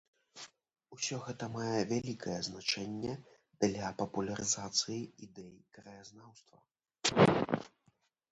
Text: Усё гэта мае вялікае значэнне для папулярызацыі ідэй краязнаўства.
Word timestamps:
Усё 0.95 1.15
гэта 1.25 1.45
мае 1.55 1.81
вялікае 1.91 2.37
значэнне 2.47 3.11
для 3.65 3.91
папулярызацыі 4.01 4.97
ідэй 5.27 5.53
краязнаўства. 5.75 6.57